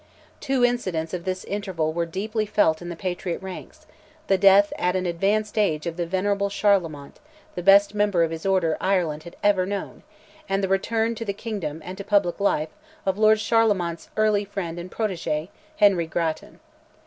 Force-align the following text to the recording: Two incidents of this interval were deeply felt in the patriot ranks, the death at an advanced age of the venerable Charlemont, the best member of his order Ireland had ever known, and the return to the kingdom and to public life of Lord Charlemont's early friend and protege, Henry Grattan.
Two 0.39 0.65
incidents 0.65 1.13
of 1.13 1.25
this 1.25 1.43
interval 1.43 1.93
were 1.93 2.07
deeply 2.07 2.47
felt 2.47 2.81
in 2.81 2.89
the 2.89 2.95
patriot 2.95 3.39
ranks, 3.39 3.85
the 4.25 4.35
death 4.39 4.73
at 4.79 4.95
an 4.95 5.05
advanced 5.05 5.59
age 5.59 5.85
of 5.85 5.95
the 5.95 6.07
venerable 6.07 6.49
Charlemont, 6.49 7.19
the 7.53 7.61
best 7.61 7.93
member 7.93 8.23
of 8.23 8.31
his 8.31 8.43
order 8.43 8.77
Ireland 8.81 9.21
had 9.25 9.35
ever 9.43 9.63
known, 9.63 10.01
and 10.49 10.63
the 10.63 10.67
return 10.67 11.13
to 11.13 11.23
the 11.25 11.33
kingdom 11.33 11.83
and 11.85 11.99
to 11.99 12.03
public 12.03 12.39
life 12.39 12.69
of 13.05 13.19
Lord 13.19 13.37
Charlemont's 13.37 14.09
early 14.17 14.43
friend 14.43 14.79
and 14.79 14.89
protege, 14.89 15.51
Henry 15.77 16.07
Grattan. 16.07 16.59